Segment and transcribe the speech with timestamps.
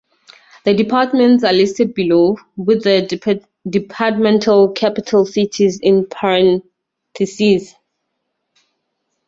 [0.65, 3.03] The departments are listed below, with the
[3.69, 7.75] departmental capital cities in parentheses.